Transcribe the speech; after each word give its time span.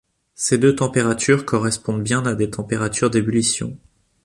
Ces 0.33 0.57
deux 0.57 0.75
températures 0.75 1.45
correspondent 1.45 2.01
bien 2.01 2.25
à 2.25 2.33
des 2.33 2.49
températures 2.49 3.11
d'ébullition. 3.11 3.77